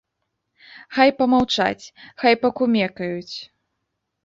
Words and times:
Хай 0.99 1.09
памаўчаць, 1.19 1.85
хай 2.25 2.33
пакумекаюць. 2.47 3.35